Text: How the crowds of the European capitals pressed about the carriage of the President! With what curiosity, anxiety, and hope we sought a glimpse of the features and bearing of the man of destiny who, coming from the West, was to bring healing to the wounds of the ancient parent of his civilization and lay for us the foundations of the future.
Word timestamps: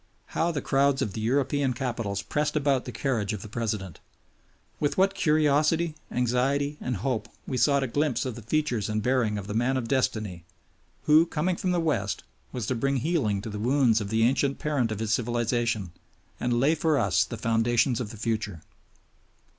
How 0.33 0.51
the 0.51 0.63
crowds 0.63 1.03
of 1.03 1.13
the 1.13 1.21
European 1.21 1.73
capitals 1.73 2.23
pressed 2.23 2.55
about 2.55 2.85
the 2.85 2.91
carriage 2.91 3.33
of 3.33 3.43
the 3.43 3.47
President! 3.47 3.99
With 4.79 4.97
what 4.97 5.13
curiosity, 5.13 5.93
anxiety, 6.09 6.75
and 6.81 6.95
hope 6.95 7.29
we 7.45 7.55
sought 7.55 7.83
a 7.83 7.87
glimpse 7.87 8.25
of 8.25 8.33
the 8.33 8.41
features 8.41 8.89
and 8.89 9.03
bearing 9.03 9.37
of 9.37 9.45
the 9.45 9.53
man 9.53 9.77
of 9.77 9.87
destiny 9.87 10.43
who, 11.03 11.27
coming 11.27 11.55
from 11.55 11.69
the 11.69 11.79
West, 11.79 12.23
was 12.51 12.65
to 12.65 12.73
bring 12.73 12.97
healing 12.97 13.41
to 13.43 13.49
the 13.51 13.59
wounds 13.59 14.01
of 14.01 14.09
the 14.09 14.23
ancient 14.23 14.57
parent 14.57 14.91
of 14.91 14.97
his 14.97 15.13
civilization 15.13 15.91
and 16.39 16.59
lay 16.59 16.73
for 16.73 16.97
us 16.97 17.23
the 17.23 17.37
foundations 17.37 17.99
of 18.01 18.09
the 18.09 18.17
future. 18.17 18.63